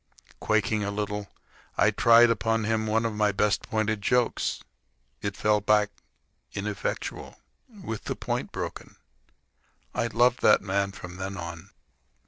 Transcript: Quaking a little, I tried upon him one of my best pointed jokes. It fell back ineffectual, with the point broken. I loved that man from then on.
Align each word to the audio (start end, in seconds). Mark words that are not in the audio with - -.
Quaking 0.39 0.83
a 0.83 0.89
little, 0.89 1.27
I 1.77 1.91
tried 1.91 2.31
upon 2.31 2.63
him 2.63 2.87
one 2.87 3.05
of 3.05 3.13
my 3.13 3.31
best 3.31 3.61
pointed 3.61 4.01
jokes. 4.01 4.63
It 5.21 5.37
fell 5.37 5.61
back 5.61 5.91
ineffectual, 6.53 7.39
with 7.69 8.05
the 8.05 8.15
point 8.15 8.51
broken. 8.51 8.95
I 9.93 10.07
loved 10.07 10.41
that 10.41 10.63
man 10.63 10.91
from 10.91 11.17
then 11.17 11.37
on. 11.37 11.69